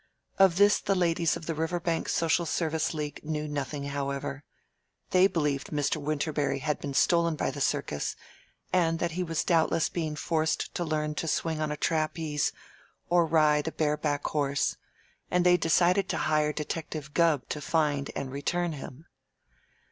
Of 0.39 0.55
this 0.55 0.79
the 0.79 0.95
ladies 0.95 1.37
of 1.37 1.45
the 1.45 1.53
Riverbank 1.53 2.09
Social 2.09 2.47
Service 2.47 2.95
League 2.95 3.19
knew 3.23 3.47
nothing, 3.47 3.83
however. 3.83 4.43
They 5.11 5.27
believed 5.27 5.67
Mr. 5.67 5.97
Winterberry 6.01 6.57
had 6.57 6.79
been 6.79 6.95
stolen 6.95 7.35
by 7.35 7.51
the 7.51 7.61
circus 7.61 8.15
and 8.73 8.97
that 8.97 9.11
he 9.11 9.21
was 9.21 9.43
doubtless 9.43 9.89
being 9.89 10.15
forced 10.15 10.73
to 10.73 10.83
learn 10.83 11.13
to 11.13 11.27
swing 11.27 11.61
on 11.61 11.71
a 11.71 11.77
trapeze 11.77 12.51
or 13.11 13.27
ride 13.27 13.67
a 13.67 13.71
bareback 13.71 14.25
horse, 14.25 14.75
and 15.29 15.45
they 15.45 15.55
decided 15.55 16.09
to 16.09 16.17
hire 16.17 16.51
Detective 16.51 17.13
Gubb 17.13 17.47
to 17.49 17.61
find 17.61 18.09
and 18.15 18.31
return 18.31 18.71
him. 18.71 19.05